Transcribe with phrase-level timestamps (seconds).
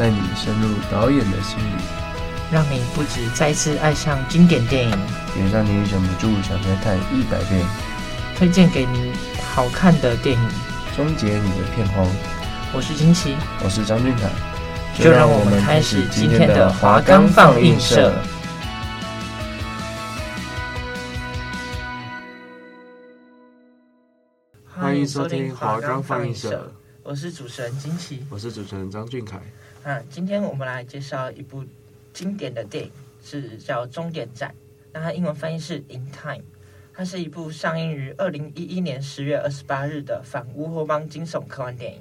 [0.00, 1.82] 带你深入导演的心里，
[2.50, 4.98] 让你不止再次爱上经典电影，
[5.36, 7.62] 也让你忍不住想再看一百遍。
[8.34, 9.12] 推荐给你
[9.52, 10.48] 好看的电影，
[10.96, 12.06] 终结你的片荒。
[12.72, 14.30] 我是金奇，我是张俊凯，
[14.98, 18.10] 就让我们开始今天的华冈放映社。
[24.64, 26.72] 欢迎收听华冈放映社。
[27.02, 29.38] 我是主持人金奇，我是主持人张俊凯。
[29.82, 31.64] 嗯，今天我们来介绍一部
[32.12, 32.90] 经典的电影，
[33.24, 34.50] 是叫《终点站》，
[34.92, 36.36] 那它英文翻译是《In Time》。
[36.92, 42.00] 它是一部上映于二零一一年十月二十八日的反乌托邦惊悚科幻电影。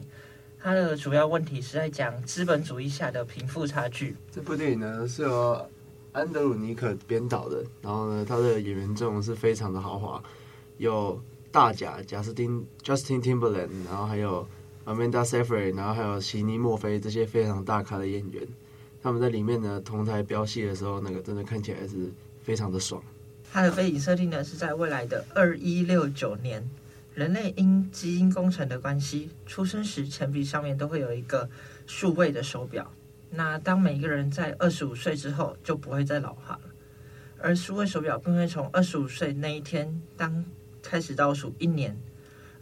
[0.61, 4.17] 它的主要问题是在讲资本主义下的贫富差距。
[4.30, 5.66] 这部电影呢是由
[6.11, 10.21] 安德鲁尼克编导的，然后呢，他的演员阵容是非常的豪华，
[10.80, 11.17] 有
[11.49, 14.45] 大贾贾斯汀 Justin Timberland，然后还有。
[14.90, 18.42] Amanda s e f r e 然后还有席尼·墨菲这些非常大咖的演员，
[19.04, 23.00] 他们在里面呢同台飙戏的时候，那个真的看起来是非常的爽。
[23.54, 26.67] 它的背景设定呢是在未来的二一六九年，
[27.14, 31.48] 人类因基因工程的关系，出生时钱币上面都会有一个
[31.86, 32.92] 数位的手表。
[33.30, 36.62] 那当每一个人在二十五岁之后，就不会再老化了，
[37.38, 40.44] 而数位手表便会从二十五岁那一天当
[40.82, 41.95] 开始倒数一年。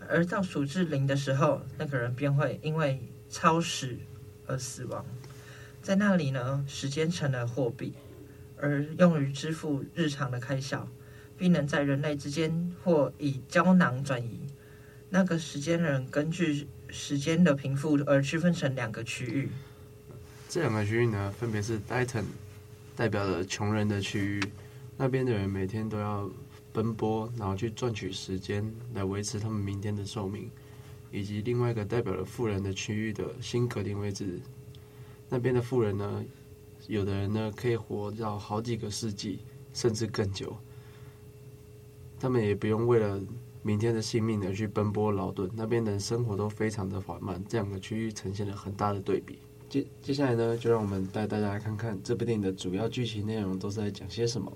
[0.10, 3.98] 而到数至零的时候，那个人便会因为超时
[4.46, 5.06] 而死亡。
[5.82, 7.94] 在那里呢，时间成了货币，
[8.58, 10.88] 而用于支付日常的开销，
[11.38, 14.40] 并能在人类之间或以胶囊转移。
[15.10, 19.50] 那个时间人根据时间的贫富而区分成两个区域。
[20.50, 22.26] 这两个区域呢，分别是 Dighton，
[22.96, 24.44] 代表了穷人的区域，
[24.98, 26.30] 那边的人每天都要。
[26.78, 30.48] 奔波，然后去赚取时间来维持他们明天的寿命，
[31.12, 34.40] 以及另外一个代表了富人的区域的新格林威治，
[35.28, 36.24] 那边的富人呢，
[36.88, 39.40] 有的人呢可以活到好几个世纪，
[39.74, 40.56] 甚至更久。
[42.20, 43.20] 他们也不用为了
[43.64, 47.44] 明天的性命而去奔波劳顿，那边的生活都非常的缓慢。
[47.50, 49.40] 这两个区域呈现了很大的对比。
[49.68, 54.56] 接接下来呢，就让我们带大家来看看这部电影的主要剧情内容都是在讲些什么。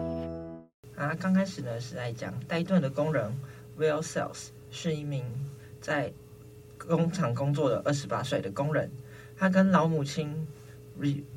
[1.07, 3.31] 他刚开始呢是在讲戴顿的工人
[3.77, 5.25] Will Sales 是一名
[5.79, 6.13] 在
[6.77, 8.89] 工厂工作的二十八岁的工人，
[9.35, 10.47] 他跟老母亲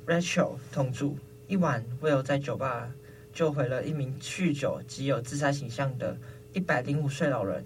[0.06, 1.18] Rachel 同住。
[1.46, 2.90] 一晚，Will 在酒吧
[3.32, 6.16] 救回了一名酗酒及有自杀倾向的
[6.52, 7.64] 一百零五岁老人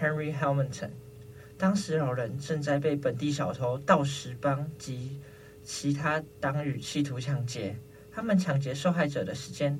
[0.00, 0.90] Henry Hamilton。
[1.56, 5.20] 当时老人正在被本地小偷盗石帮及
[5.64, 7.76] 其他党羽企图抢劫，
[8.12, 9.78] 他们抢劫受害者的时间。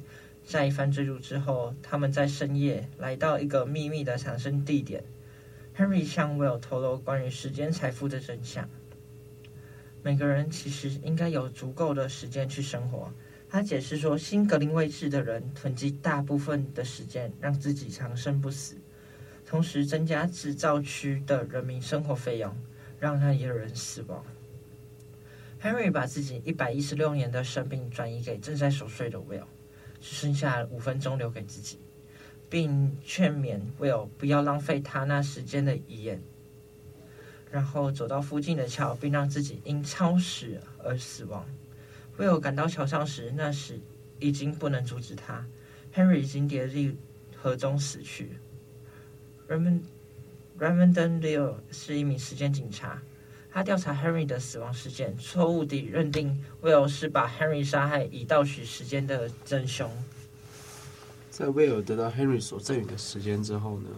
[0.48, 5.04] 在一番追逐之后，他们在深夜来到一个秘密的藏身地点。
[5.76, 8.66] Henry 向 Will 透露关于时间财富的真相。
[10.02, 13.12] 每个人其实应该有足够的时间去生活。
[13.50, 18.76] 他解释说，新格林威治的人囤积大部分的时间，让自己长生不死，
[19.44, 22.56] 同时增加制造区的人民生活费用，
[22.98, 24.24] 让那里的人死亡。
[25.62, 29.44] Henry 把自己一百一十六年的生命转移给正在熟睡的 Will。
[30.00, 31.78] 只剩下五分钟留给自己，
[32.48, 36.22] 并劝勉 Will 不要浪费他那时间的遗言，
[37.50, 41.46] 然后走到附近的桥，并让自己因超时而死亡。
[42.18, 43.80] Will 赶到桥上时，那时
[44.18, 45.46] 已经不能阻止他
[45.94, 46.94] ，Henry 已经跌入
[47.36, 48.38] 河中死去。
[49.48, 49.80] Raymond
[50.58, 53.00] Raymond Leo 是一名时间警察。
[53.50, 59.90] 他调查 Henry 的死亡事件，错误地认定 Will 是把 Henry 杀害以盗取时间的真凶。
[61.30, 63.88] 在 Will 得到 Henry 所赠予的时间之后呢，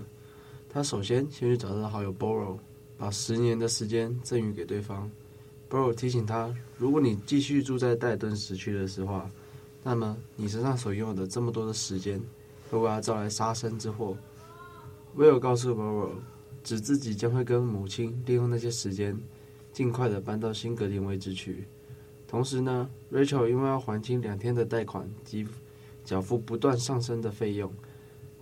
[0.69, 2.59] 他首先先去找他的好友 Borrow，
[2.97, 5.11] 把十年的时间赠予给对方
[5.69, 9.23] ，Borrow 提醒他，如果你继续住在戴顿时区的时候，
[9.83, 12.21] 那么你身上所拥有的这么多的时间，
[12.71, 14.17] 会为他招来杀身之祸。
[15.17, 16.11] Will 告诉 Borrow，
[16.63, 19.19] 指自己将会跟母亲利用那些时间，
[19.81, 21.65] 尽快的搬到新格林威治区。
[22.29, 25.49] 同时呢，Rachel 因为要还清两天的贷款及
[26.05, 27.73] 缴付不断上升的费用，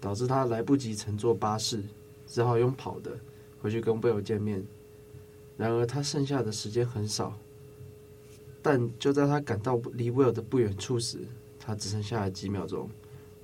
[0.01, 1.85] 导致他来不及乘坐巴士，
[2.27, 3.17] 只好用跑的
[3.63, 4.67] 回去跟 Will 见面。
[5.57, 7.39] 然而他剩下的时间很少，
[8.61, 11.21] 但就在他赶到离 Will 的不远处时，
[11.61, 12.91] 他只剩下了几秒钟。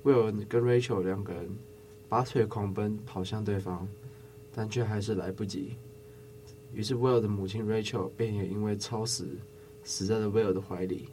[0.03, 1.49] Will 跟 Rachel 两个人
[2.09, 3.87] 拔腿狂奔跑向对方，
[4.53, 5.77] 但却还是来不及。
[6.73, 9.25] 于是 Will 的母亲 Rachel 便也因为超时。
[9.87, 11.09] 死在了 Will 的怀里。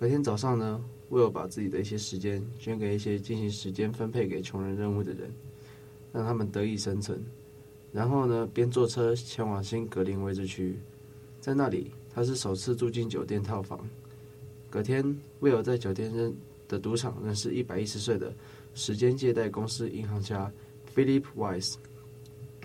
[0.00, 5.30] 隔天早上呢，Will 把自己的一些时间捐给一些进行时间分配给穷人任务的人，
[6.10, 7.22] 让他们得以生存。
[7.92, 10.78] 然后呢，便坐车前往新格林威治区，
[11.38, 13.86] 在那里他是首次住进酒店套房。
[14.70, 15.04] 隔天
[15.42, 16.34] ，Will 在酒店认
[16.66, 18.34] 的赌场认识一百一十岁的
[18.74, 20.50] 时间借贷公司银行家
[20.94, 21.74] Philip Wise，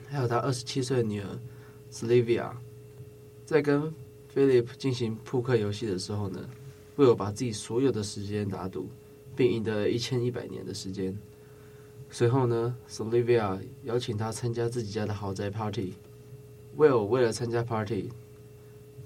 [0.08, 1.38] 还有他二十七岁的女儿
[1.92, 2.52] Sylvia，
[3.46, 3.94] 在跟
[4.34, 6.48] Philip 进行扑克游戏的时候呢
[6.98, 8.88] ，Will 把自己所有的时间打赌，
[9.36, 11.18] 并赢得了一千一百年的时间。
[12.10, 15.94] 随后呢，Sylvia 邀请他参加自己家的豪宅 party。
[16.78, 18.10] Will 为了参加 party，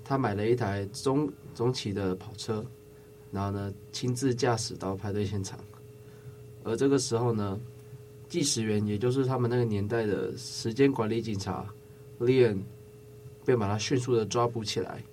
[0.03, 2.65] 他买了一台中中期的跑车，
[3.31, 5.57] 然后呢亲自驾驶到派对现场。
[6.63, 7.59] 而这个时候呢，
[8.27, 11.65] 计时员也就是他们那个年代的时间管理警察
[12.21, 12.59] Leon
[13.43, 15.03] 便把他迅速的抓捕起来。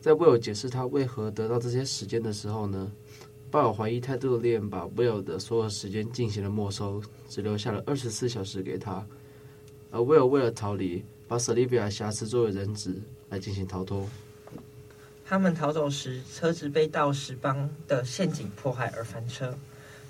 [0.00, 2.90] 在 Will 解释他为何得到这些时间的时候呢，
[3.50, 9.06] 抱有怀疑态度的 Leon 把 Will 的所有时间进行了没收，只留下了二十四小时给他。
[9.90, 12.94] 而 Will 为了逃离，把 Sylvia 挟持作为人质
[13.28, 14.06] 来进行逃脱。
[15.26, 19.54] 他们逃走时，车子被盗时帮的陷阱迫害而翻车。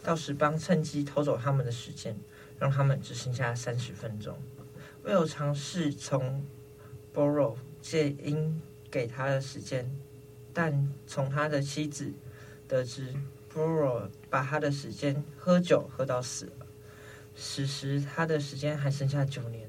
[0.03, 2.17] 盗时帮趁机偷走他们的时间，
[2.59, 4.37] 让他们只剩下三十分钟。
[5.05, 6.45] Will 尝试从
[7.15, 8.61] Borrow 借应。
[8.91, 9.87] 给他的时间，
[10.55, 12.11] 但从他的妻子
[12.67, 13.13] 得知
[13.55, 16.67] ，Borrow 把他的时间喝酒喝到死了。
[17.37, 19.69] 此时他的时间还剩下九年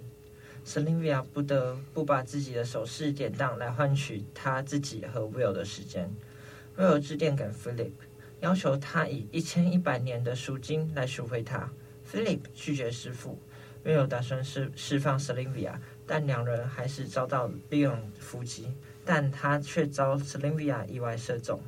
[0.66, 6.10] ，Sylvia 不得不把自己的首饰典当来换取他自己和 Will 的时间。
[6.78, 7.92] Will 致电给 Philip，
[8.40, 11.70] 要求他以一千一百年的赎金来赎回他。
[12.10, 13.38] Philip 拒绝支付
[13.90, 15.74] ，Will 打算释释放 Selivia，
[16.06, 18.68] 但两人还是遭到 Leon 伏击。
[19.06, 21.60] 但他却遭 Selivia 意外射中。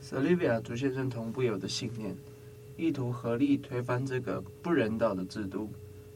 [0.00, 2.16] Selivia 逐渐认同不友的信念，
[2.76, 5.68] 意图合力推翻这个不人道的制度。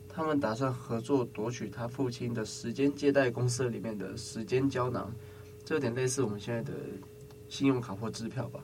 [0.08, 5.12] 他们打算合作夺取他父亲的时间借贷公司里面的时间胶囊，
[5.64, 6.72] 这有点类似我们现在的
[7.48, 8.60] 信用卡或支票吧。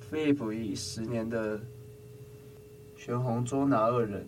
[0.00, 1.60] 菲利普以十年的
[2.96, 4.26] 悬红捉拿二人，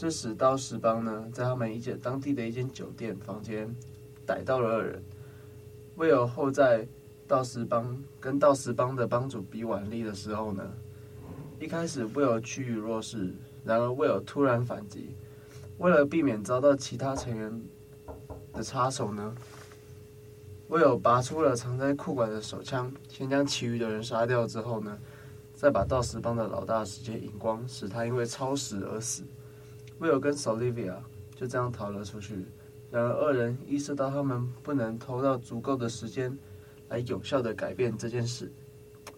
[0.00, 3.74] 这使道士邦呢在他们一间当地的一间酒店房间
[4.24, 5.02] 逮到了二人。
[5.96, 6.86] 威尔后在
[7.26, 10.62] 道士帮跟道士帮的帮主比腕力的时候呢，
[11.58, 13.34] 一开始威尔趋于弱势，
[13.64, 15.16] 然而威尔突然反击，
[15.78, 17.60] 为了避免遭到其他成员
[18.52, 19.34] 的插手呢，
[20.68, 24.96] 威尔拔出了藏在裤管的手枪，先将其余的人杀掉之后呢，
[25.54, 29.24] 再把道士帮的老大直接引光，使他因为超时而死。
[29.98, 30.96] 威尔跟 Sylvia
[31.34, 32.44] 就这样逃了出去。
[32.90, 36.36] 然而，二人意识到他们不能偷到足够的时间
[36.88, 38.50] 来有效的改变这件事，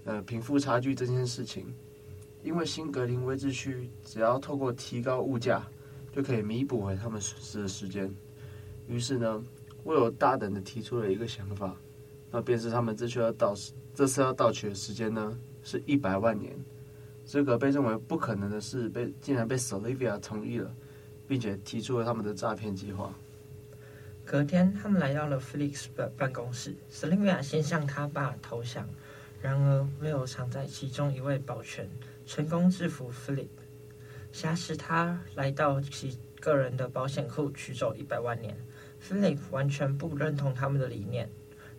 [0.04, 1.72] 呃，贫富差距这件事情。
[2.42, 5.66] 因为新格林威治区只要透过提高物价，
[6.10, 8.12] 就可以弥补回他们损失的时间。
[8.88, 9.44] 于是呢，
[9.84, 11.76] 威尔大胆的提出了一个想法，
[12.30, 13.54] 那便是他们这需要盗
[13.94, 16.58] 这次要盗取的时间呢，是一百万年。
[17.32, 20.74] 这个被认为不可能的事被竟然被 Sylvia 同意了，
[21.28, 23.14] 并且提出了他们的诈骗计划。
[24.26, 26.74] 隔天，他们来到了 Felix 的办公室。
[26.92, 28.84] Sylvia 先向他爸投降，
[29.40, 31.88] 然而没有藏在其中一位保全，
[32.26, 33.46] 成功制服 Philip，
[34.32, 38.56] 挟持他来到其个人的保险库取走一百万年。
[39.00, 41.30] Philip 完全不认同他们的理念，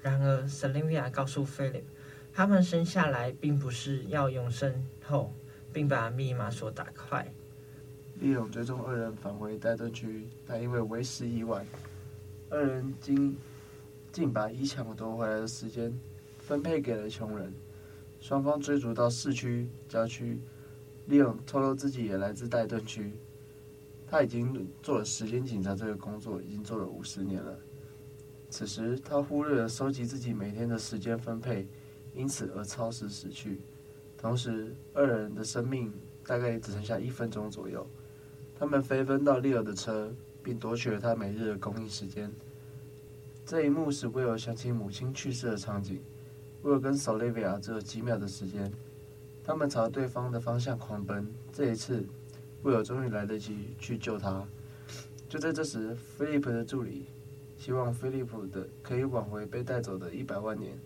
[0.01, 1.83] 然而 Sylvia 告诉 Philip，
[2.31, 5.33] 他们生下来并不是要永生后，
[5.73, 7.25] 并把密码锁打开。
[8.19, 11.65] 利用追踪二人返回戴顿区，但因为为时已晚。
[12.49, 13.35] 二人竟
[14.11, 15.91] 竟把已抢夺回来的时间
[16.39, 17.51] 分配给了穷人，
[18.19, 20.39] 双方追逐到市区郊区。
[21.07, 23.11] 利用透露自己也来自戴顿区，
[24.07, 27.57] 他已经做了时间警察这个工作，已经做了五十年了。
[28.49, 31.67] 此时他忽略了收集自己每天的时间分配，
[32.13, 33.61] 因此而超时死去。
[34.21, 35.91] 同时，二人的生命
[36.23, 37.85] 大概只剩下一分钟左右。
[38.59, 40.13] 他们飞奔到利尔的车，
[40.43, 42.31] 并夺取了他每日的供应时间。
[43.43, 45.99] 这一幕使威尔想起母亲去世的场景。
[46.61, 48.71] 威尔跟索莉维亚只有几秒的时间，
[49.43, 51.27] 他们朝对方的方向狂奔。
[51.51, 52.05] 这一次，
[52.61, 54.45] 威尔终于来得及去救他。
[55.27, 57.07] 就在这时，菲利普的助理
[57.57, 60.79] 希望菲利普的可以挽回被带走的一百万年，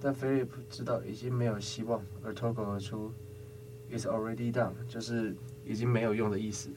[0.00, 3.12] 但菲利普知道已经没有希望，而脱口而出
[3.90, 6.70] ：“It's already done”，就是已经没有用的意思。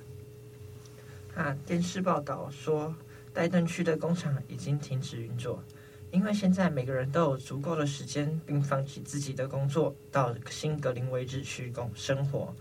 [1.36, 2.94] 啊，电视报道说，
[3.34, 5.64] 戴顿区的工厂已经停止运作。
[6.12, 12.54] 因为现在每个人都有足够的时间，并放弃自己的工作，到新格林威治区工生活，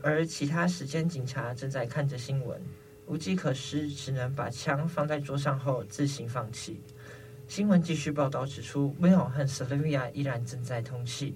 [0.00, 2.62] 而其他时间警察正在看着新闻，
[3.06, 6.80] 无计可施，只能把枪放在桌上后自行放弃。
[7.50, 11.34] 新闻继续报道指出，Will 和 Sylvia 依然正在通气。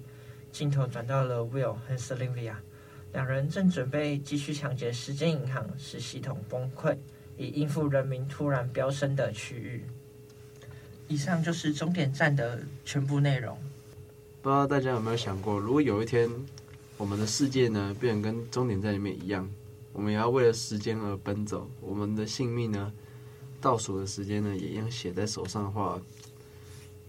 [0.49, 2.53] 镜头转到了 Will 和 Sylvia，
[3.11, 6.95] 两人正准备继续抢劫时间银行，使系统崩溃，
[7.35, 9.83] 以应付人民突然飙升的区域。
[11.09, 13.57] 以上就是终点站的全部内容。
[14.41, 16.29] 不知道大家有没有想过，如果有一天
[16.95, 19.45] 我们的世界呢，变成跟终点站里面一样，
[19.91, 22.93] 我们也要为了时间而奔走，我们的性命呢，
[23.61, 25.99] 倒数的时间呢，也一样写在手上的话，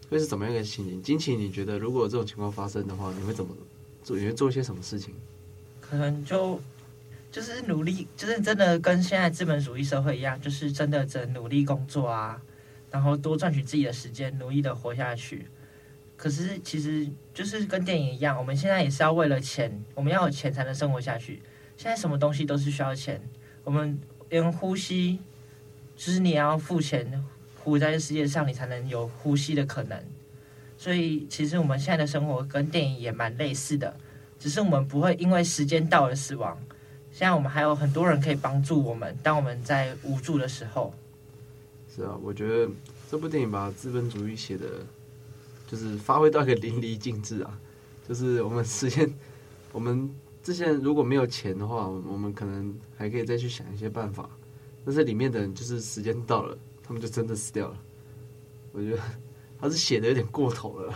[0.08, 1.02] 会是怎么样一个情景？
[1.02, 3.54] 金奇，你觉得如果这种情况发生的话，你会怎么
[4.02, 4.16] 做？
[4.16, 5.14] 你会做些什么事情？
[5.80, 6.60] 可能就
[7.30, 12.40] 就是努力，就是真的跟现在资本主义社会一样，就是真的在努力工作啊。
[12.90, 15.46] 然后多赚取自己的时间，努力的活下去。
[16.16, 21.42] 可是其实就是跟电影一样，我们现在也是要为了钱，我们要有钱才能生活下去。
[21.76, 23.20] 现在什么东西都是需要钱，
[23.64, 23.98] 我们
[24.30, 25.18] 连呼吸，
[25.96, 27.24] 就是你要付钱，
[27.64, 29.98] 活在这世界上，你才能有呼吸的可能。
[30.78, 33.96] 所以其实我们现在的生活跟电影也蛮类似的，
[34.38, 36.56] 只是我们不会因为时间到了死亡。
[37.10, 40.92] 现在我们还有很多人可以帮助我们，当我们在无助的时候。
[41.88, 42.70] 是啊，我觉得
[43.10, 44.66] 这部电影把资本主义写的，
[45.66, 47.58] 就是发挥到一个淋漓尽致啊。
[48.06, 49.10] 就是我们时间，
[49.72, 50.10] 我们
[50.42, 54.28] 这些人如果没有钱的话，我们可能还可以再去想一些办法。
[54.86, 57.76] 但是里面的人就是时间到了，他们就真的死掉了。
[58.70, 59.02] 我觉得
[59.60, 60.94] 他是写的有点过头了。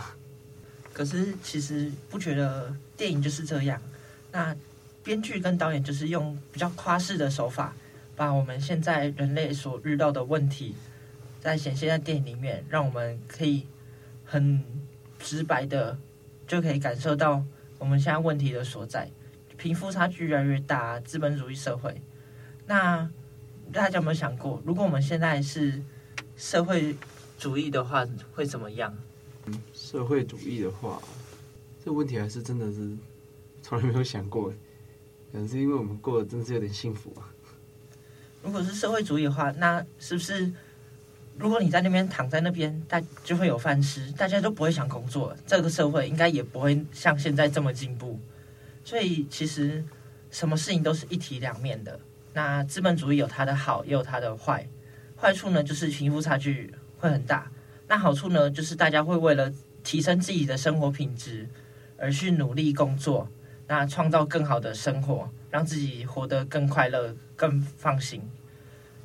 [0.93, 3.81] 可是其实不觉得电影就是这样。
[4.31, 4.55] 那
[5.03, 7.73] 编剧跟导演就是用比较夸饰的手法，
[8.15, 10.73] 把我们现在人类所遇到的问题。
[11.41, 13.65] 在显现在电影里面，让我们可以
[14.23, 14.63] 很
[15.19, 15.97] 直白的
[16.47, 17.43] 就可以感受到
[17.77, 19.09] 我们现在问题的所在。
[19.57, 21.99] 贫富差距越来越大，资本主义社会。
[22.67, 23.09] 那
[23.71, 25.81] 大家有没有想过，如果我们现在是
[26.35, 26.95] 社会
[27.37, 28.95] 主义的话，会怎么样？
[29.45, 31.01] 嗯，社会主义的话，
[31.79, 32.91] 这个问题还是真的是
[33.61, 34.53] 从来没有想过。
[35.31, 37.31] 可能是因为我们过得真的是有点幸福啊。
[38.43, 40.51] 如果是社会主义的话，那是不是？
[41.37, 48.19] 如果你在那边躺在那边，大就会有饭吃，大家都不会想工作，这个社会应该也不会像现在这么进步。
[48.83, 49.83] 所以其实
[50.29, 51.97] 什么事情都是一体两面的。
[52.33, 54.67] 那资本主义有它的好，也有它的坏。
[55.15, 57.51] 坏处呢，就是贫富差距会很大；
[57.87, 59.51] 那好处呢，就是大家会为了
[59.83, 61.47] 提升自己的生活品质
[61.97, 63.27] 而去努力工作，
[63.67, 68.21] 那创造更好的生活，让自己活得更快乐、更放心。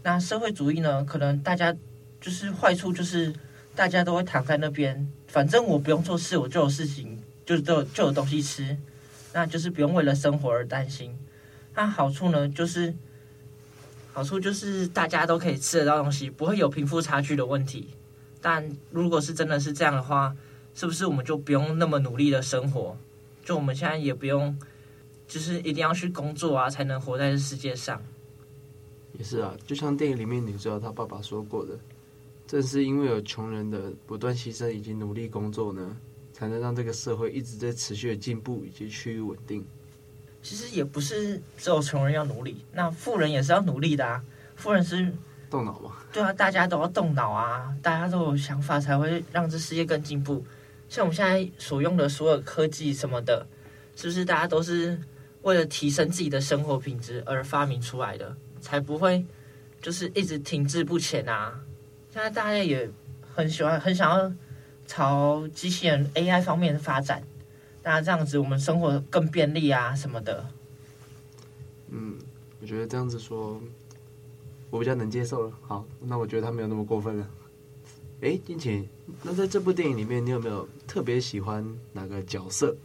[0.02, 1.76] 那社会主义呢，可能大家。
[2.18, 3.33] 就是坏处，就是
[3.76, 8.76] 大家都会躺在那边，反正我不用做事，我就有事情，就是就就有东西吃，
[9.33, 11.16] 那就是不用为了生活而担心。
[11.75, 12.92] 那好处呢，就是
[14.16, 17.88] 好处就是大家都可以吃得到东西，不会有贫富差距的问题。
[18.40, 20.35] 但如果是真的是这样的话，
[20.75, 22.96] 是不是我们就不用那么努力的生活？
[23.44, 24.58] 就我们现在也不用，
[25.28, 28.02] 就是一定要去工作啊，才能活在这世界上。
[29.18, 31.78] 也是啊，就像电影里面女主角她爸爸说过的。
[32.46, 35.94] 正是因为有穷人的不断牺牲以及努力工作呢，
[36.32, 39.62] 才能让这个社会一直在持续的进步以及趋于稳定。
[40.49, 44.23] 其实也不是只有穷人要努力，那富人也是要努力的啊。
[44.55, 45.12] 富人是
[45.50, 45.97] 动脑嘛？
[46.15, 50.47] 对啊，大家都要动脑啊，大家都有想法才会让这世界更进步。
[50.88, 53.45] 像我们现在所用的所有科技什么的，
[53.97, 54.97] 是不是大家都是
[55.43, 59.26] 为了提升自己的生活品质而发明出来的，才不会
[59.83, 61.59] 就是一直停滞不前啊？
[62.12, 62.88] 现在大家也
[63.35, 64.33] 很喜欢，很想要
[64.87, 67.21] 朝机器人 AI 方面发展。
[67.87, 70.45] 那这样子，我们生活更便利啊，什么的。
[71.88, 72.19] 嗯，
[72.61, 73.62] 我觉得这样子说，
[74.71, 75.52] 我比较能接受了。
[75.62, 77.28] 好，那我觉得他没有那么过分了。
[78.23, 78.88] 哎，金晴，
[79.23, 82.76] 那在这部电影里面，你有没有特别喜欢哪个角色？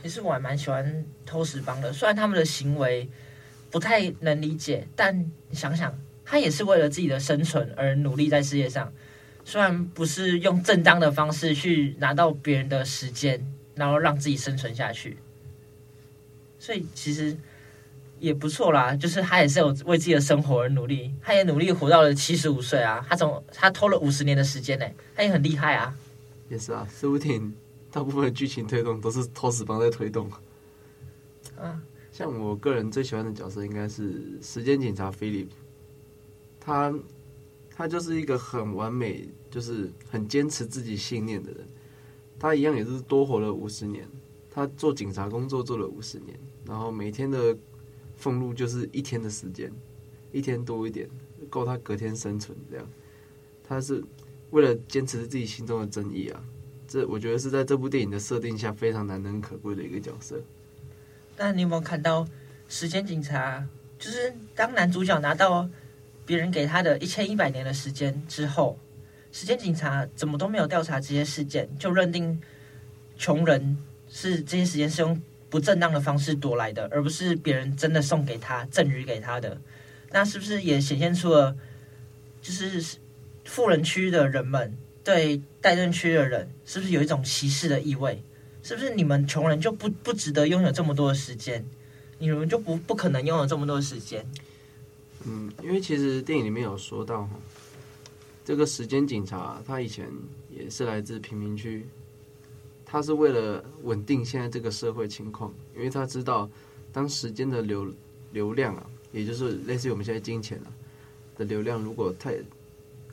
[0.00, 3.08] 其实我还蛮喜欢偷食帮的，虽然他们的行为
[3.68, 5.92] 不太能理解，但你想想，
[6.24, 8.92] 他也是为了自己的生存而努力在世界上。
[9.44, 13.44] 虽然不是用正当的方式去拿到别人的时间，
[13.78, 15.16] 然后让自己生存下去，
[16.58, 17.36] 所以其实
[18.18, 18.94] 也不错啦。
[18.94, 23.06] 就是他也是有为自己的生活而努力，他也努力活到了七十五岁啊。
[23.08, 25.96] 他从他拖了五十年的时间呢，他也很厉害啊。
[26.48, 27.54] 也是啊，这部电影
[27.90, 30.28] 大部分的剧情推动都是托死帮在推动。
[31.56, 31.80] 啊，
[32.10, 35.54] 像我个人最喜欢的角色应该是时间警察菲利普，
[36.58, 36.92] 他
[37.74, 39.28] 他就是一个很完美。
[39.50, 41.66] 就是很坚持自己信念的人，
[42.38, 44.08] 他一样也是多活了五十年。
[44.50, 47.56] 他做警察工作做了五十年，然后每天的
[48.16, 49.70] 俸禄就是一天的时间，
[50.32, 51.08] 一天多一点，
[51.48, 52.56] 够他隔天生存。
[52.68, 52.84] 这样，
[53.62, 54.02] 他是
[54.50, 56.42] 为了坚持自己心中的正义啊。
[56.88, 60.40] 这我觉得是在这部电影的设定下非常难能可贵的一个角色。
[61.36, 62.26] 那你有没有看到
[62.68, 63.64] 时间警察？
[63.96, 65.68] 就是当男主角拿到
[66.26, 68.76] 别人给他的一千一百年的时间之后。
[69.32, 72.40] 时间警察怎么都没有调查这些事件，就认定
[73.16, 73.76] 穷人
[74.08, 75.20] 是这些时间是用
[75.50, 79.60] 不正当的方式夺来的，而不是别人真的送给他赠予给他的。
[80.10, 81.56] 那是不是也显现出了，
[82.40, 82.98] 就是
[83.44, 88.22] 富人区的人们对戴顿区的人是不是有一种歧视的意味？
[88.62, 91.64] 是不是你们穷人就不不值得拥有这么多的时间？
[92.18, 94.26] 你们就不不可能拥有这么多的时间？
[95.24, 97.28] 嗯，因为其实电影里面有说到
[98.48, 100.10] 这个时间警察，他以前
[100.48, 101.84] 也是来自贫民区，
[102.82, 106.48] 他是为了稳定现在这个社会情况，因为他知道，
[106.90, 107.92] 当时间的流
[108.32, 110.72] 流量啊，也就是类似于我们现在金钱啊
[111.36, 112.38] 的流量，如果太，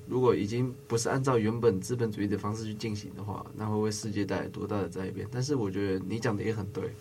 [0.08, 5.28] 如果已经不是按照原本资本主义的方式去进行的话，那会为世界带来多大的灾变？
[5.30, 6.92] 但是我觉得你讲的也很对，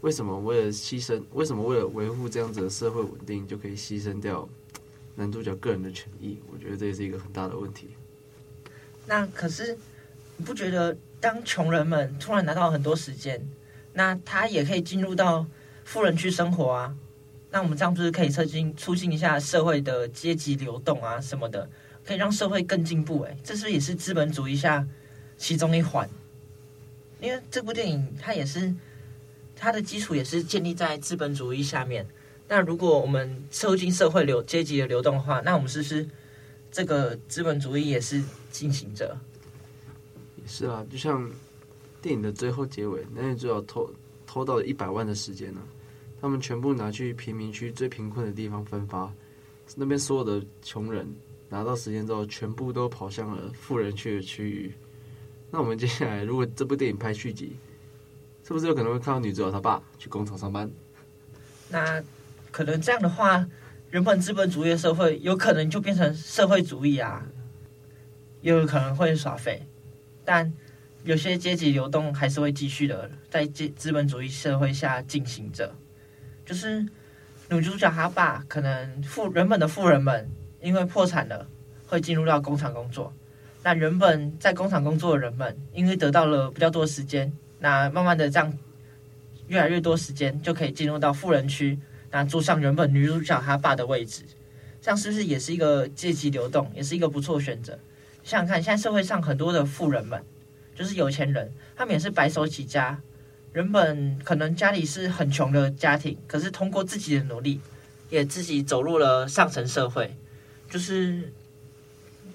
[0.00, 4.48] 为什么为了牺牲，为什么为了维护这样子的社会稳定，就可以牺牲掉？
[5.18, 7.88] 男主角个人的权益，我觉得这也是一个很大的问题。
[9.04, 9.76] 那可是
[10.36, 13.44] 你不觉得，当穷人们突然拿到很多时间，
[13.94, 15.44] 那他也可以进入到
[15.84, 16.96] 富人区生活啊？
[17.50, 21.68] 那我们这样不是可以促进促进一下社会的阶级流动啊什么的，
[22.06, 23.22] 可以让社会更进步？
[23.22, 24.86] 哎，这是不是也是资本主义下
[25.36, 26.08] 其中一环？
[27.20, 28.72] 因为这部电影它也是
[29.56, 32.06] 它的基础也是建立在资本主义下面。
[32.48, 36.08] 那如果我们促进社会流阶级的流动的话，那我们是不是
[36.70, 39.14] 这个资本主义也是进行着？
[40.36, 41.30] 也是啊，就像
[42.00, 43.92] 电影的最后结尾，男女主角偷
[44.26, 45.68] 偷到了一百万的时间呢、啊，
[46.22, 49.12] 他们全部拿去贫民区最贫困的地方分发，
[49.76, 51.06] 那边所有的穷人
[51.50, 54.72] 拿到时间之后，全部都跑向了富人区的区域。
[55.50, 57.54] 那我们接下来，如果这部电影拍续集，
[58.42, 60.70] 是不是有可能会看到女主角她爸去工厂上班？
[61.68, 62.02] 那。
[62.50, 63.46] 可能这样的话，
[63.90, 67.26] 原本资本主义的社会有可能就变成社会主义啊，
[68.40, 69.66] 也有可能会耍废。
[70.24, 70.52] 但
[71.04, 75.74] 有些阶级流动还是会继续的，在资资本主义社会下进行着。
[76.44, 76.86] 就是
[77.48, 80.30] 女主角她爸可能富原本的富人们
[80.60, 81.46] 因为破产了，
[81.86, 83.12] 会进入到工厂工作。
[83.62, 88.52] 那原本在工厂工作的人们，因为得到了比较多时间，那慢慢的这样
[89.46, 91.78] 越来越多时间就可以进入到富人区。
[92.10, 94.22] 那坐上原本女主角她爸的位置，
[94.80, 97.78] 这样是不是也是一个阶级流动，也是一个不错选择？
[98.24, 100.22] 想想看，现在社会上很多的富人们，
[100.74, 103.00] 就是有钱人，他们也是白手起家，
[103.54, 107.60] 原本可能家里是很穷的家庭，可是通过自己的努力，
[108.10, 110.14] 也自己走入了上层社会，
[110.70, 111.32] 就是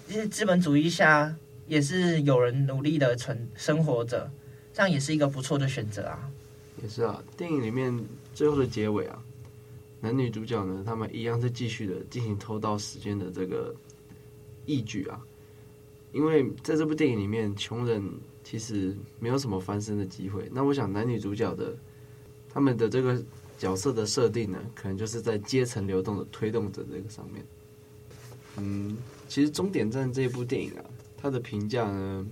[0.08, 1.36] 这些资本主义下
[1.68, 4.32] 也是有人努力的存生活着，
[4.74, 6.30] 这样也是一个不错的选择啊。
[6.82, 9.23] 也是啊，电影里面最后的结尾啊。
[10.04, 13.74] 男女主角呢，他们一样是继续的进行偷盗时间的这个
[14.66, 15.18] 义举啊。
[16.12, 18.04] 因为在这部电影里面，穷人
[18.44, 20.50] 其实没有什么翻身的机会。
[20.52, 21.74] 那我想，男女主角的
[22.50, 23.24] 他们的这个
[23.58, 27.46] 角色的设定呢，可能就是在阶层流动的推动者这个上面。
[28.58, 28.98] 嗯，
[29.30, 30.84] 其实《终点站》这部电影啊，
[31.16, 32.28] 它的评价呢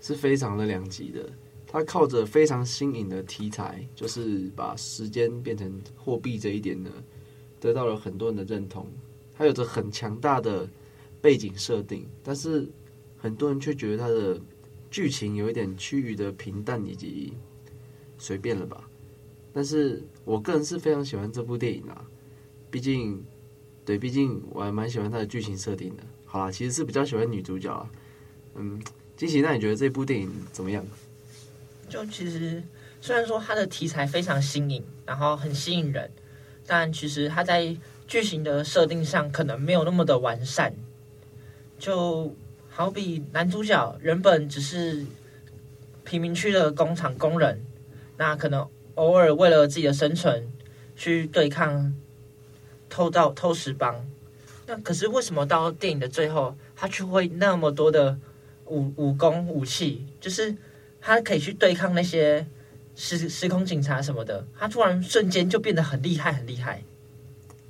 [0.00, 1.28] 是非常的两极的。
[1.70, 6.90] 他靠着非常新颖的题材，就是把时间变成货币这一点呢，
[7.60, 8.86] 得到了很多人的认同。
[9.36, 10.68] 他有着很强大的
[11.20, 12.66] 背景设定，但是
[13.18, 14.40] 很多人却觉得他的
[14.90, 17.34] 剧情有一点趋于的平淡以及
[18.16, 18.88] 随便了吧。
[19.52, 22.04] 但是我个人是非常喜欢这部电影啊，
[22.70, 23.22] 毕竟，
[23.84, 26.02] 对，毕竟我还蛮喜欢他的剧情设定的。
[26.24, 27.90] 好啦，其实是比较喜欢女主角啊。
[28.54, 28.80] 嗯，
[29.16, 30.84] 金喜，那你觉得这部电影怎么样？
[31.88, 32.62] 就其实
[33.00, 36.10] 虽然说它的题材非常新颖，然后很吸引人，
[36.66, 40.74] 但其实它在剧情的设定上可能没有那么的完善。
[41.78, 42.34] 就
[42.68, 45.06] 好比男主角原本只是
[46.04, 47.64] 贫民区的工厂工人，
[48.16, 50.46] 那可能偶尔为了自己的生存
[50.96, 51.94] 去对抗
[52.88, 54.04] 偷盗偷食帮。
[54.66, 58.18] 那可是为什么到电影的最后，他却会那么多的
[58.66, 60.04] 武武功武器？
[60.20, 60.54] 就是
[61.00, 62.46] 他可以去对抗那些
[62.94, 66.82] 时时空警察什么的，他突然瞬间就变得很厉害，很厉害。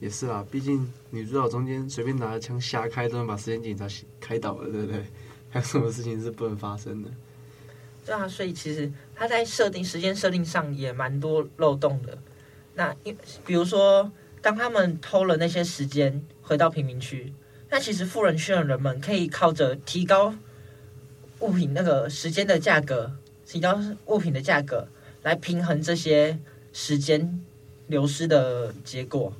[0.01, 3.87] 也是啊，毕竟女主角中间随便拿着枪瞎开，都能把时间警察
[4.21, 5.05] 开倒了，对不对？
[5.51, 7.11] 还有什么事情是不能发生的？
[8.07, 12.17] 对啊，所以其实他在设定时间设定上也蛮多漏洞的。
[12.75, 14.11] 那因比如说，
[14.41, 17.33] 当他们偷了那些时间回到贫民区，
[17.69, 20.33] 那其实富人区的人们可以靠着提高
[21.41, 23.13] 物品那个时间的价格，
[23.47, 24.87] 提高物品的价格
[25.23, 26.39] 来平衡这些
[26.73, 27.41] 时间
[27.87, 29.33] 流失的结果。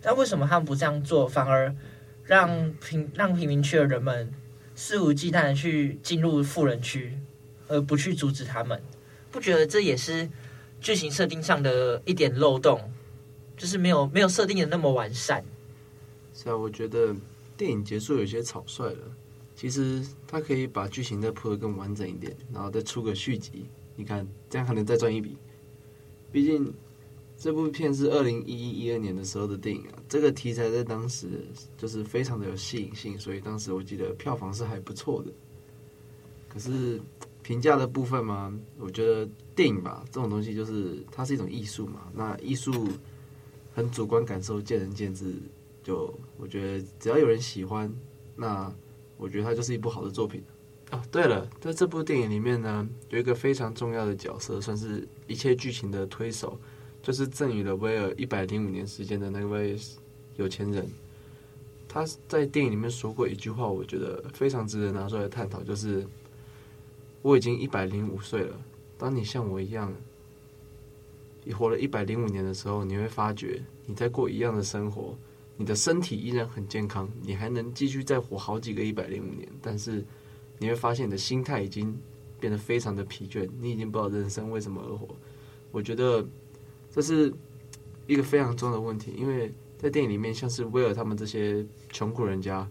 [0.00, 1.74] 但为什么他们不这样做，反而
[2.24, 4.32] 让贫让贫民区的人们
[4.74, 7.18] 肆无忌惮的去进入富人区，
[7.68, 8.80] 而不去阻止他们？
[9.30, 10.28] 不觉得这也是
[10.80, 12.92] 剧情设定上的一点漏洞，
[13.56, 15.44] 就是没有没有设定的那么完善。
[16.34, 17.14] 是啊，我觉得
[17.56, 18.98] 电影结束有些草率了。
[19.64, 23.64] 其实他可以把剧情再铺得更完整一点，然后再出个续集。
[23.96, 25.38] 你看，这样还能再赚一笔。
[26.30, 26.70] 毕竟。
[27.36, 31.26] 这部片是二零一一一二年的时候的电影啊，这个题材在当时
[31.76, 35.32] 就是非常的有吸引性，所以当时我记得票房是还不错的。
[36.48, 37.00] 可是
[37.42, 42.88] 评价的部分嘛，我觉得电影吧这种东西就是它是一种艺术嘛，那艺术
[43.74, 45.34] 很主观感受，见仁见智。
[45.82, 47.92] 就我觉得只要有人喜欢，
[48.36, 48.72] 那
[49.16, 50.42] 我觉得它就是一部好的作品。
[50.90, 56.58] 哦，对了，在这部电影里面呢，有一个非常重要的角色，算是一切剧情的推手。
[57.02, 59.78] 就是赠予了威尔一百零五年时间的那位
[60.36, 60.88] 有钱人，
[61.86, 65.62] 他在电影里面说过一句话，我觉得非常值得拿出来探讨。
[65.62, 66.06] 就是
[67.20, 68.58] 我已经一百零五岁了，
[68.96, 69.92] 当你像我一样，
[71.44, 75.14] 你活了一百零五年的时候，你会发觉你在过一样的生活，
[75.56, 79.48] 你的身体依然很健康，你还能继续再活好几个一百零五年。
[79.60, 80.04] 但是
[80.58, 81.96] 你会发现你的心态已经
[82.38, 85.08] 变得非常的疲倦，你已经不知道人生为什么而活。
[85.70, 86.26] 我觉得。
[86.90, 87.34] 这是
[88.06, 92.70] 一个非常重要的问题，因为在电影里面，像是威尔他们这些穷苦人家，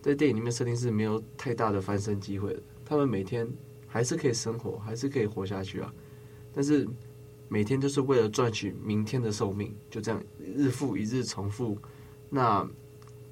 [0.00, 2.62] 在电影里面设定是没有太大的翻身机会的。
[2.84, 3.44] 他们每天
[3.88, 5.92] 还是可以生活，还是可以活下去啊，
[6.54, 6.86] 但是
[7.48, 11.76] 每天就是为了赚取明天的寿命，就这样日复一日重复。
[12.30, 12.68] 那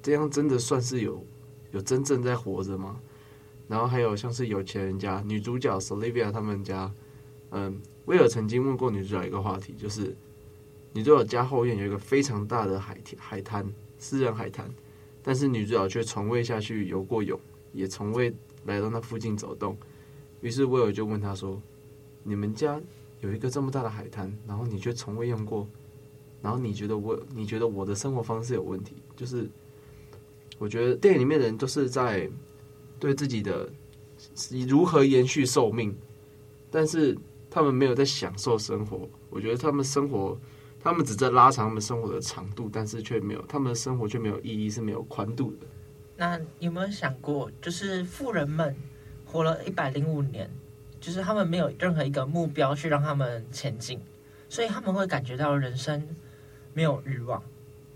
[0.01, 1.25] 这样真的算是有
[1.71, 2.99] 有真正在活着吗？
[3.67, 6.91] 然后还有像是有钱人家，女主角 Sylvia 他们家，
[7.51, 10.15] 嗯，威尔曾经问过女主角一个话题，就是。
[10.93, 14.73] 女主角家后院有一个非常大的海海滩，私人海滩，
[15.21, 17.37] 但是女主角却从未下去游过泳，
[17.73, 19.75] 也从未来到那附近走动。
[20.39, 21.61] 于是威尔就问她说
[22.23, 22.79] ：“你们家
[23.19, 25.67] 有一个这么大的海滩，然后你却从未用过，
[26.45, 28.93] 然后你觉得我，你觉得我的生活方式有问题？
[29.15, 29.49] 就是
[30.59, 32.29] 我觉得电影里面的人都是在
[32.99, 33.67] 对自己的
[34.67, 35.97] 如何延续寿命，
[36.69, 37.17] 但是
[37.49, 39.09] 他们没有在享受生活。
[39.31, 40.37] 我觉得他们生活。”
[40.85, 45.65] 他们只在拉长他们生活的长度，但是却没有他们的生活却没有意义，是没有宽度的。
[46.15, 48.75] 那有没有想过，就是富人们
[49.25, 50.47] 活了一百零五年，
[51.01, 53.99] 就是他们没有任何一个目标去让他们前进，
[54.47, 56.07] 所以他们会感觉到人生
[56.75, 57.41] 没有欲望，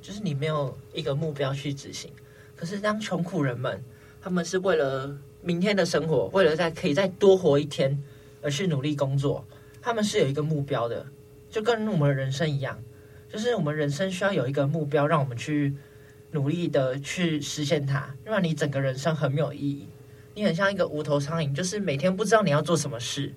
[0.01, 2.09] 就是你没有一个目标去执行。
[2.55, 3.83] 可是当穷苦人们，
[4.21, 8.01] 他们是为了明天的生活，为了再可以再多活一天
[8.41, 9.45] 而去努力工作，
[9.81, 11.05] 他们是有一个目标的。
[11.49, 12.81] 就跟我们的人生一样，
[13.27, 15.75] 就是我们人生需要有一个目标，让我们去
[16.31, 18.15] 努力的去实现它。
[18.23, 19.87] 不然你整个人生很没有意义，
[20.35, 23.33] 你很像一个无头苍蝇，就是每天不知道你要做什么事，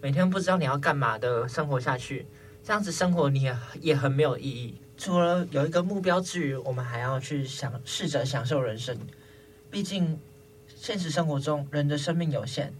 [0.00, 2.26] 每天不知道你要干嘛的生活下去，
[2.62, 4.74] 这样子生活你也也很没有意义。
[4.96, 8.96] 除了有一个目标之余，我们还要去想试着享受人生。
[9.70, 10.18] 毕竟
[10.66, 12.72] 现实生活中人的生命有限，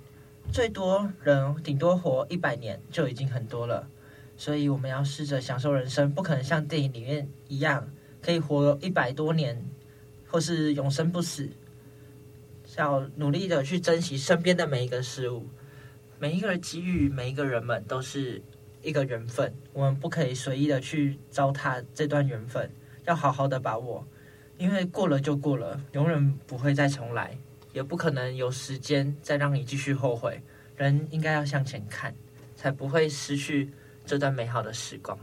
[0.52, 3.88] 最多人顶多活一百年就已经很多了。
[4.36, 7.88] 所以我们要试着享受人生，不可能像电影里面一样
[8.20, 9.64] 可以活一百多年，
[10.26, 11.48] 或是永生不死。
[12.76, 15.48] 要努力的去珍惜身边的每一个事物，
[16.20, 18.40] 每一个人给予，每一个人们都是
[18.82, 22.70] 一个缘分，我们不可以随意的去糟蹋这段缘分，
[23.04, 24.06] 要好好的把握。
[24.56, 27.38] 因为过了就过了，永远不会再重来，
[27.72, 30.40] 也不可能有时间再让你继续后悔。
[30.76, 32.14] 人应该要向前看，
[32.56, 33.70] 才不会失去
[34.04, 35.18] 这段美好的时光。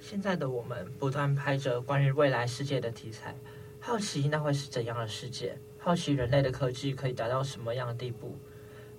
[0.00, 3.34] 现在的我们不断拍着关于未来世界的题材，
[3.80, 5.58] 好奇那会是怎样的世界？
[5.78, 8.38] 好奇人类的科技可以达到什么样的地步？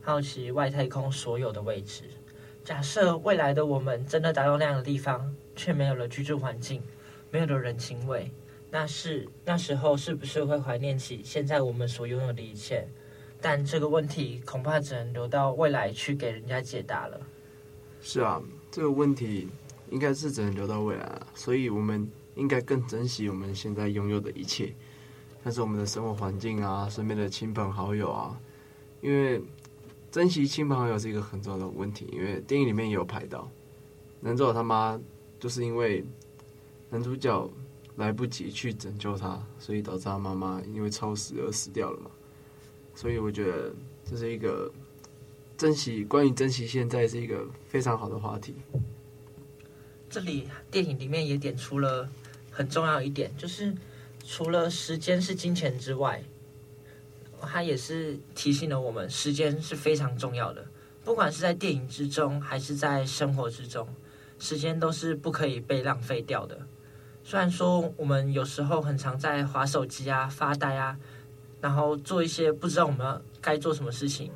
[0.02, 2.04] 好奇外太空所有的位置。
[2.65, 6.82] 假设未来的我们真的达到那样的地方，却没有了居住环境，
[7.30, 8.32] 没有了人情味。
[8.71, 12.88] 那是那时候是不是会怀念起现在我们所拥有的一切？
[13.39, 17.21] 但这个问题恐怕只能留到未来去给人家解答了。
[18.01, 19.47] 是啊，这个问题
[19.91, 21.28] 应该是只能留到未来了。
[21.36, 24.73] 所以我们应该更珍惜我们现在拥有的一切，
[25.43, 28.41] 像是我们的生活环境啊，身边的亲朋好友啊。
[29.01, 29.39] 因为
[30.15, 32.08] 珍惜亲朋好友是一个很重要的问题。
[32.13, 33.51] 因为电影里面也有拍到，
[34.21, 34.97] 男主角他妈
[35.38, 36.06] 就是因为
[36.89, 37.51] 男主角。
[37.97, 42.12] 来不及去拯救他，所以导致他妈妈因为超时而死掉了嘛。
[42.93, 43.73] 所以我觉得
[44.04, 44.69] 这是一个
[45.56, 48.54] 珍惜，关于珍惜现在是一个非常好的话题。
[50.10, 52.10] 这里电影里面也点出了
[52.51, 53.73] 很重要一点，就是
[54.25, 56.21] 除了时间是金钱之外，
[57.45, 60.65] 它也是提醒了我们，时间是非常重要的。
[61.03, 63.88] 不管是在电影之中，还是在生活之中，
[64.39, 66.58] 时间都是不可以被浪费掉的。
[67.23, 70.97] 虽然说我们有时候很常在划手机啊、发呆啊，
[71.62, 74.31] 然后做一些不知道我们要该做什么事情，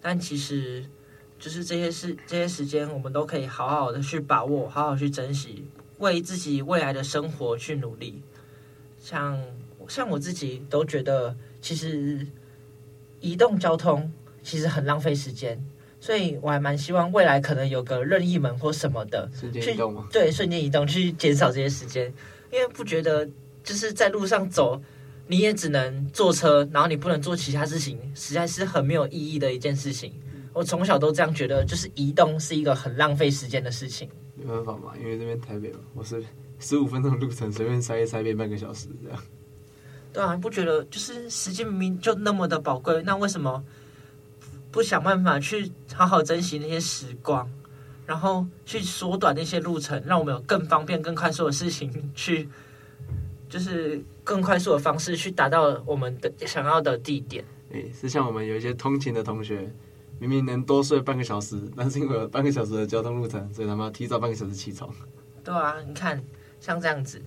[0.00, 0.84] 但其实
[1.38, 5.64] 就是这些事、这些时间，我们都可以好好的去把握，好好去珍惜，
[5.98, 8.22] 为自己未来的生活去努力。
[8.98, 9.42] 像
[9.88, 12.26] 像我自己都觉得，其实
[13.20, 14.10] 移动交通
[14.42, 15.62] 其实很浪费时间，
[16.00, 20.08] 所以我还蛮希望未来可能有个任意门或什么的，瞬间移动吗？
[20.12, 22.12] 对，瞬间移动去减少这些时间。
[22.52, 23.28] 因为不觉得
[23.62, 24.82] 就是在路上走，
[25.28, 30.12] 你也只能坐车，然后你不能做其他事情，实在是很没有意义的一件事情。
[30.52, 34.08] 我从小都这样觉得，就是移动是一个很浪费时间的事情。
[34.34, 36.24] 没办法嘛，因为这边台北嘛，我是
[36.58, 39.22] 十五分钟的路程，随便塞一塞，变半个小时这样。
[40.12, 43.62] 对啊，不觉得就是时间明明就那么的宝贵，那为什么
[44.70, 47.48] 不想办法去好好珍惜那些时光？
[48.06, 52.48] 然后去缩短那些路程，让我们有更方便、更快速的事情去，
[53.48, 57.44] 就是更快速的方式去达到我们的想要的地点。
[57.72, 59.72] 哎，是像我们有一些通勤的同学，
[60.18, 64.92] 明明能多睡半个小时，但是因为有半个小时的交通路程，所以他们要提早半个小时起床。
[65.44, 66.20] 对啊，你看
[66.60, 67.22] 像这样子，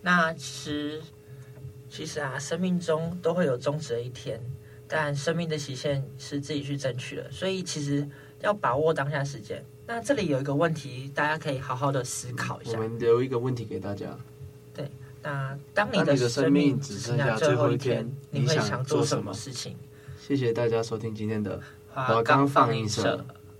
[0.00, 1.02] 那其实
[1.94, 4.40] 其实啊，生命中都会有终止的一天，
[4.88, 8.04] 但生命的期限是自己去争取的，所以其实
[8.40, 9.64] 要把握当下时间。
[9.86, 12.72] 那这里有一个问题，大家可以好好的思考一下。
[12.72, 14.08] 我们留一个问题给大家。
[14.74, 14.90] 对，
[15.22, 19.76] 那当你的生命只剩下最后一天，你会想做什么事情？
[20.20, 21.60] 谢谢大家收听今天的
[21.92, 23.24] 华冈放映社。